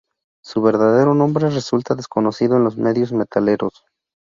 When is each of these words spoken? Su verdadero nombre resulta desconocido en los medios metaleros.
Su 0.43 0.63
verdadero 0.63 1.13
nombre 1.13 1.51
resulta 1.51 1.93
desconocido 1.93 2.57
en 2.57 2.63
los 2.63 2.75
medios 2.75 3.11
metaleros. 3.13 3.85